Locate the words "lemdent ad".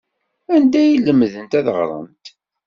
1.05-1.67